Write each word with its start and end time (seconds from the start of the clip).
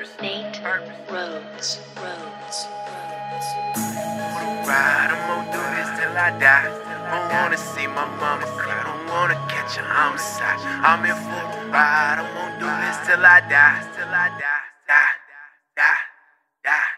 Purrpose. 0.00 0.22
Nate 0.22 0.62
Purrpose. 0.62 1.10
Rhodes. 1.12 1.78
Rhodes. 2.00 2.58
Rhodes. 3.20 3.48
Wanna 4.32 4.64
ride, 4.64 5.12
I'm 5.12 5.20
gonna 5.28 5.52
do 5.52 5.60
this 5.76 5.88
till 6.00 6.16
I 6.16 6.32
die. 6.40 6.64
Don't 6.64 7.28
wanna 7.36 7.58
see 7.58 7.86
my 7.86 8.08
mama 8.16 8.46
cry, 8.56 8.80
don't 8.80 9.04
wanna 9.12 9.36
catch 9.52 9.76
a 9.76 9.84
homicide. 9.84 10.56
I'm 10.80 11.04
here 11.04 11.12
for 11.12 11.44
the 11.52 11.68
ride, 11.68 12.16
I'm 12.16 12.32
gonna 12.32 12.56
do 12.64 12.68
this 12.80 12.96
till 13.04 13.20
I 13.20 13.40
die, 13.44 13.84
till 13.92 14.08
I 14.08 14.28
die, 14.40 14.64
die, 14.88 15.12
die, 15.76 16.00
die, 16.64 16.92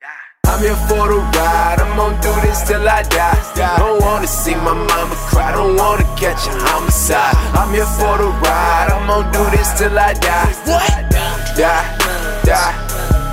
die. 0.00 0.48
I'm 0.48 0.60
here 0.64 0.80
for 0.88 1.04
the 1.04 1.20
ride, 1.36 1.80
I'm 1.84 1.96
gonna 2.00 2.22
do 2.22 2.32
this 2.40 2.62
till 2.66 2.88
I 2.88 3.02
die. 3.02 3.76
Don't 3.76 4.00
wanna 4.00 4.26
see 4.26 4.54
my 4.54 4.72
mama 4.72 5.16
cry, 5.28 5.50
I 5.50 5.52
don't 5.52 5.76
wanna 5.76 6.08
catch 6.16 6.48
a 6.48 6.52
homicide. 6.64 7.36
I'm 7.52 7.74
here 7.74 7.84
for 7.84 8.16
the 8.16 8.28
ride, 8.40 8.88
I'm 8.88 9.06
gonna 9.06 9.32
do 9.36 9.44
this 9.54 9.68
till 9.76 9.98
I 9.98 10.14
die. 10.14 10.48
What? 10.64 11.04
Die, 11.58 12.07
die, 12.48 12.72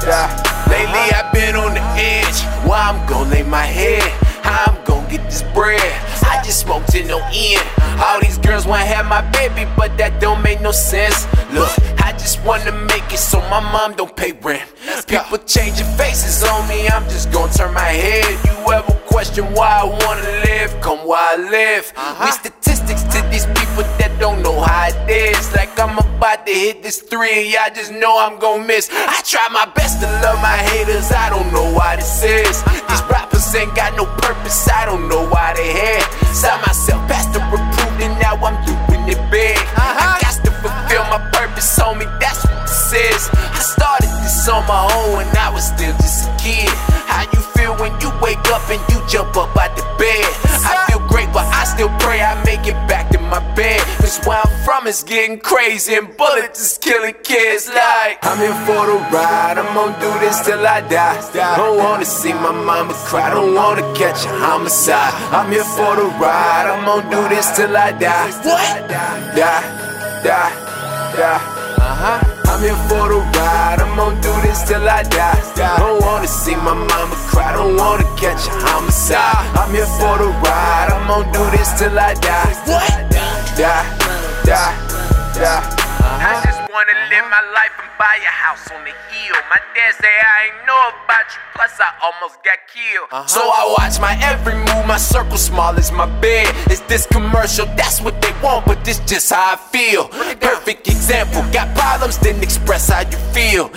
die. 0.03 0.27
Lately 0.67 1.07
uh-huh. 1.07 1.23
I've 1.23 1.31
been 1.31 1.55
on 1.55 1.73
the 1.73 1.85
edge, 1.95 2.43
where 2.67 2.79
I'm 2.79 2.99
gonna 3.07 3.29
lay 3.29 3.43
my 3.43 3.63
head, 3.63 4.03
how 4.43 4.67
I'm 4.67 4.83
gonna 4.83 5.09
get 5.09 5.23
this 5.31 5.43
bread. 5.55 5.79
I 6.27 6.43
just 6.43 6.59
smoked 6.59 6.91
to 6.91 7.03
no 7.05 7.23
end. 7.31 7.63
All 8.03 8.19
these 8.19 8.37
girls 8.37 8.67
wanna 8.67 8.83
have 8.83 9.05
my 9.05 9.21
baby, 9.31 9.63
but 9.77 9.97
that 9.97 10.19
don't 10.19 10.41
make 10.43 10.59
no 10.59 10.71
sense. 10.71 11.27
Look, 11.53 11.71
I 12.03 12.11
just 12.11 12.43
wanna 12.43 12.73
make 12.91 13.07
it 13.13 13.19
so 13.19 13.39
my 13.47 13.61
mom 13.61 13.93
don't 13.93 14.13
pay 14.13 14.33
rent. 14.33 14.67
People 15.07 15.37
changing 15.47 15.87
faces 15.95 16.43
on 16.43 16.67
me, 16.67 16.89
I'm 16.89 17.07
just 17.07 17.31
gonna 17.31 17.53
turn 17.53 17.73
my 17.73 17.87
head. 18.03 18.27
You 18.43 18.73
ever 18.73 18.91
question 19.07 19.45
why 19.53 19.79
I 19.79 19.85
wanna 19.85 20.27
live? 20.43 20.75
Come 20.81 21.07
where 21.07 21.23
I 21.23 21.37
live. 21.37 21.93
Uh-huh. 21.95 22.25
We 22.25 22.31
statistics 22.31 23.03
to 23.13 23.21
these 23.31 23.45
people 23.45 23.87
that 23.99 24.11
don't 24.19 24.41
know 24.43 24.59
how 24.59 24.89
it 24.89 24.97
is. 25.09 25.14
Like 25.53 25.77
I'm 25.79 25.97
about 25.97 26.45
to 26.47 26.53
hit 26.53 26.81
this 26.81 27.01
three, 27.01 27.53
y'all 27.53 27.73
just 27.73 27.91
know 27.91 28.17
I'm 28.17 28.39
gonna 28.39 28.65
miss. 28.65 28.89
I 28.91 29.21
try 29.21 29.47
my 29.51 29.65
best 29.75 30.01
to 30.01 30.07
love 30.23 30.41
my 30.41 30.57
haters, 30.71 31.11
I 31.11 31.29
don't 31.29 31.51
know 31.53 31.73
why 31.73 31.95
this 31.97 32.23
is. 32.23 32.63
These 32.63 33.03
rappers 33.11 33.53
ain't 33.55 33.75
got 33.75 33.95
no 33.95 34.05
purpose, 34.05 34.67
I 34.69 34.85
don't 34.85 35.07
know 35.07 35.27
why 35.29 35.53
they 35.53 35.71
here. 35.71 36.01
Saw 36.33 36.57
myself 36.65 37.05
past 37.07 37.33
the 37.33 37.41
approved, 37.45 38.01
and 38.01 38.15
now 38.19 38.35
I'm 38.41 38.57
doing 38.65 39.05
it 39.07 39.19
big. 39.29 39.57
I 39.75 39.93
uh-huh. 39.93 40.23
got 40.23 40.35
to 40.45 40.51
fulfill 40.63 41.03
my 41.13 41.21
purpose, 41.31 41.67
homie, 41.77 42.09
that's 42.19 42.43
what 42.45 42.65
this 42.65 42.93
is. 42.93 43.29
I 43.33 43.59
started 43.59 44.11
this 44.23 44.47
on 44.49 44.65
my 44.67 44.81
own 44.97 45.17
when 45.17 45.29
I 45.37 45.51
was 45.53 45.67
still 45.67 45.93
just 46.01 46.27
a 46.27 46.31
kid. 46.41 46.69
How 47.05 47.23
you 47.31 47.41
feel 47.53 47.75
when 47.77 47.93
you 48.01 48.09
wake 48.21 48.43
up 48.49 48.65
and 48.69 48.81
you 48.89 49.01
jump 49.07 49.37
up 49.37 49.55
out 49.55 49.75
the 49.75 49.85
bed? 49.97 50.25
I 50.65 50.85
feel 50.89 51.03
great, 51.07 51.29
but 51.31 51.45
I 51.53 51.63
still 51.65 51.89
pray 51.99 52.21
I 52.21 52.33
make 52.43 52.65
it 52.67 52.77
back 52.89 53.04
my 53.29 53.41
bed. 53.55 53.81
Cause 54.01 54.19
where 54.25 54.41
I'm 54.43 54.63
from 54.65 54.87
is 54.87 55.03
getting 55.03 55.39
crazy 55.39 55.95
and 55.95 56.15
bullets 56.17 56.59
is 56.59 56.77
killing 56.77 57.15
kids 57.23 57.67
like 57.69 58.19
I'm 58.21 58.37
here 58.37 58.59
for 58.65 58.85
the 58.85 58.97
ride, 59.13 59.57
I'm 59.57 59.73
gonna 59.73 59.99
do 59.99 60.11
this 60.19 60.45
till 60.45 60.65
I 60.65 60.81
die. 60.81 61.17
Don't 61.57 61.77
wanna 61.77 62.05
see 62.05 62.33
my 62.33 62.51
mama 62.51 62.93
cry, 63.07 63.29
don't 63.29 63.53
wanna 63.53 63.85
catch 63.95 64.25
a 64.25 64.29
homicide. 64.29 65.13
I'm 65.33 65.51
here 65.51 65.63
for 65.63 65.95
the 65.95 66.07
ride, 66.21 66.67
I'm 66.71 66.85
gonna 66.85 67.09
do 67.09 67.29
this 67.29 67.55
till 67.55 67.75
I 67.75 67.91
die. 67.91 68.31
What? 68.43 68.89
Die, 68.89 69.35
die, 70.23 70.53
die. 71.17 71.41
Uh-huh. 71.77 72.35
I'm 72.47 72.61
here 72.61 72.81
for 72.87 73.09
the 73.09 73.19
ride, 73.37 73.79
I'm 73.79 73.95
gonna 73.97 74.21
do 74.21 74.33
this 74.41 74.63
till 74.67 74.87
I 74.87 75.03
die. 75.03 75.41
Don't 75.55 76.01
wanna 76.01 76.27
see 76.27 76.55
my 76.55 76.73
mama 76.73 77.15
cry, 77.29 77.53
don't 77.53 77.75
wanna 77.75 78.03
catch 78.17 78.47
a 78.47 78.51
homicide. 78.65 79.45
I'm 79.59 79.73
here 79.73 79.85
for 79.99 80.17
the 80.17 80.29
ride, 80.45 80.89
I'm 80.93 81.07
gonna 81.07 81.31
do 81.33 81.57
this 81.57 81.77
till 81.79 81.97
I 81.97 82.13
die. 82.13 82.53
What? 82.65 83.14
Die, 83.55 83.85
die, 84.43 84.75
die. 85.33 85.63
I 86.03 86.41
just 86.43 86.59
wanna 86.73 86.91
live 87.09 87.23
my 87.31 87.39
life 87.55 87.71
and 87.79 87.87
buy 87.97 88.19
a 88.19 88.27
house 88.27 88.67
on 88.71 88.83
the 88.83 88.91
hill. 89.07 89.35
My 89.49 89.55
dad 89.73 89.95
say 89.95 90.11
I 90.11 90.51
ain't 90.51 90.67
know 90.67 90.91
about 90.91 91.23
you, 91.31 91.39
plus 91.55 91.79
I 91.79 91.87
almost 92.03 92.43
got 92.43 92.59
killed. 92.67 93.07
Uh-huh. 93.11 93.27
So 93.27 93.39
I 93.39 93.63
watch 93.79 93.99
my 94.01 94.19
every 94.21 94.55
move, 94.55 94.85
my 94.85 94.97
circle 94.97 95.37
small 95.37 95.73
as 95.77 95.91
my 95.91 96.05
bed. 96.19 96.53
Is 96.69 96.81
this 96.81 97.05
commercial? 97.07 97.65
That's 97.77 98.01
what 98.01 98.21
they 98.21 98.33
want, 98.43 98.65
but 98.65 98.83
this 98.83 98.99
just 99.07 99.31
how 99.31 99.53
I 99.53 99.55
feel. 99.55 100.09
Perfect 100.35 100.87
example, 100.87 101.41
got 101.53 101.73
problems, 101.77 102.17
then 102.17 102.43
express 102.43 102.89
how 102.89 103.07
you 103.07 103.17
feel. 103.31 103.71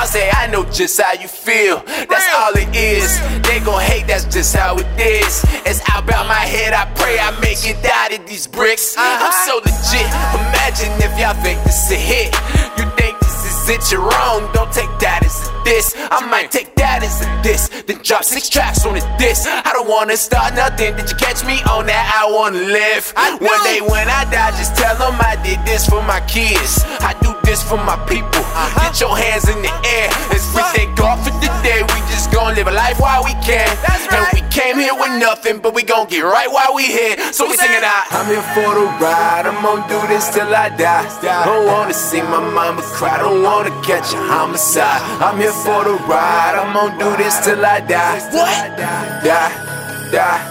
Feel. 0.00 0.08
Say 0.10 0.30
I 0.32 0.46
know 0.46 0.64
just 0.64 1.00
how 1.00 1.12
you 1.12 1.28
feel. 1.28 1.82
That's 2.08 2.26
all 2.34 2.52
it 2.56 2.74
is. 2.74 3.20
They 3.46 3.60
gon' 3.60 3.80
hate, 3.80 4.06
that's 4.06 4.24
just 4.24 4.56
how 4.56 4.76
it 4.76 4.86
is. 4.98 5.44
It's 5.66 5.80
out 5.90 6.04
about 6.04 6.26
my 6.26 6.34
head, 6.34 6.72
I 6.72 6.86
pray 6.94 7.18
I 7.18 7.30
make 7.40 7.62
it 7.64 7.84
out 7.84 8.12
of 8.12 8.26
these 8.26 8.46
bricks. 8.46 8.94
I'm 8.98 9.32
so 9.46 9.56
legit. 9.58 10.08
Imagine 10.48 10.90
if 11.04 11.12
y'all 11.20 11.36
think 11.44 11.62
this 11.64 11.84
is 11.84 11.92
a 11.92 12.00
hit. 12.00 12.34
You 12.78 12.90
think 12.96 13.18
this 13.20 13.44
is 13.44 13.68
it, 13.68 13.92
you're 13.92 14.00
wrong. 14.00 14.48
Don't 14.52 14.72
take 14.72 14.90
that 15.00 15.20
as 15.22 15.36
a 15.46 15.64
diss. 15.64 15.94
I 16.10 16.26
might 16.26 16.50
take 16.50 16.74
that 16.76 17.02
as 17.04 17.20
a 17.20 17.42
diss. 17.42 17.68
Then 17.86 18.00
drop 18.02 18.24
six 18.24 18.48
tracks 18.48 18.86
on 18.86 18.96
a 18.96 19.18
diss. 19.18 19.46
Wanna 19.90 20.16
start 20.16 20.54
nothing. 20.54 20.94
Did 20.94 21.10
you 21.10 21.16
catch 21.16 21.42
me 21.42 21.58
on 21.66 21.90
that? 21.90 22.06
I 22.14 22.22
wanna 22.30 22.62
live. 22.62 23.10
One 23.42 23.58
day 23.66 23.82
when 23.82 24.06
I 24.06 24.22
die, 24.30 24.54
just 24.54 24.78
tell 24.78 24.94
them 24.94 25.18
I 25.18 25.34
did 25.42 25.58
this 25.66 25.82
for 25.82 25.98
my 26.06 26.22
kids. 26.30 26.86
I 27.02 27.18
do 27.18 27.34
this 27.42 27.58
for 27.58 27.74
my 27.74 27.98
people. 28.06 28.38
Uh-huh. 28.54 28.86
Get 28.86 29.02
your 29.02 29.18
hands 29.18 29.50
in 29.50 29.58
the 29.58 29.74
air. 29.82 30.06
It's 30.30 30.46
we 30.54 30.62
thank 30.78 30.94
God 30.94 31.18
for 31.26 31.34
the 31.42 31.50
day. 31.66 31.82
We 31.82 31.98
just 32.06 32.30
gonna 32.30 32.54
live 32.54 32.70
a 32.70 32.70
life 32.70 33.02
while 33.02 33.26
we 33.26 33.34
can. 33.42 33.66
And 34.14 34.30
we 34.30 34.46
came 34.54 34.78
here 34.78 34.94
with 34.94 35.10
nothing, 35.18 35.58
but 35.58 35.74
we 35.74 35.82
gon' 35.82 36.06
get 36.06 36.22
right 36.22 36.46
while 36.46 36.70
we 36.70 36.86
here. 36.86 37.18
So 37.34 37.50
we 37.50 37.58
sing 37.58 37.74
it 37.74 37.82
out. 37.82 38.06
I'm 38.14 38.30
here 38.30 38.46
for 38.54 38.70
the 38.70 38.86
ride. 39.02 39.50
I'm 39.50 39.58
gonna 39.58 39.90
do 39.90 39.98
this 40.06 40.30
till 40.30 40.54
I 40.54 40.70
die. 40.70 41.02
Don't 41.18 41.66
wanna 41.66 41.94
see 41.94 42.22
my 42.22 42.38
mama 42.38 42.82
cry. 42.94 43.18
Don't 43.18 43.42
wanna 43.42 43.74
catch 43.82 44.14
a 44.14 44.22
homicide. 44.22 45.02
I'm 45.18 45.42
here 45.42 45.50
for 45.66 45.82
the 45.82 45.98
ride. 46.06 46.54
I'm 46.62 46.70
gonna 46.78 46.94
do 46.94 47.10
this 47.18 47.42
till 47.42 47.58
I 47.66 47.80
die. 47.80 48.22
What? 48.30 48.78
Die, 48.78 49.79
die, 50.10 50.42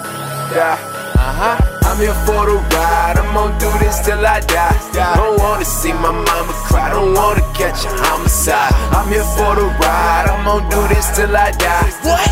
die. 0.54 0.80
Uh-huh. 1.20 1.58
I'm 1.84 1.98
here 2.00 2.14
for 2.24 2.46
the 2.48 2.56
ride, 2.72 3.18
I'm 3.18 3.34
gonna 3.34 3.60
do 3.60 3.68
this 3.80 4.00
till 4.06 4.26
I 4.26 4.40
die. 4.40 4.78
Don't 4.94 5.38
wanna 5.40 5.66
see 5.66 5.92
my 5.92 6.12
mama 6.12 6.54
cry, 6.68 6.90
don't 6.90 7.14
wanna 7.14 7.42
catch 7.54 7.84
a 7.84 7.90
homicide. 7.92 8.72
I'm 8.96 9.08
here 9.12 9.24
for 9.36 9.56
the 9.56 9.68
ride, 9.84 10.28
I'm 10.30 10.46
gonna 10.46 10.70
do 10.70 10.88
this 10.88 11.10
till 11.16 11.36
I 11.36 11.52
die. 11.52 11.92
What? 12.08 12.30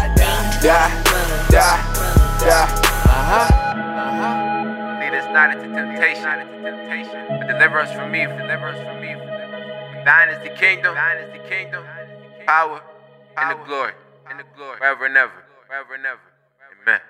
Die, 0.63 0.91
die, 1.51 1.79
die. 2.39 2.67
Uh-huh. 3.11 3.67
Lead 5.01 5.13
us 5.19 5.27
not 5.33 5.51
into 5.51 5.67
temptation, 5.73 6.47
but 6.63 7.47
deliver 7.47 7.79
us 7.79 7.91
from 7.91 8.15
evil. 8.15 8.37
Deliver 8.37 8.67
us 8.69 8.79
from 8.85 9.03
evil. 9.03 9.25
Thine 10.05 10.29
is 10.29 10.39
the 10.43 10.55
kingdom, 10.55 10.95
thine 10.95 11.17
is 11.17 11.31
the 11.33 11.43
kingdom, 11.49 11.83
power, 12.45 12.81
and 13.35 13.51
the 13.51 13.65
glory, 13.65 13.93
and 14.29 14.39
the 14.39 14.45
glory, 14.55 14.77
forever 14.77 15.05
and 15.05 15.17
ever, 15.17 15.43
forever 15.67 15.95
and 15.95 16.05
ever. 16.05 16.21
Amen. 16.83 17.01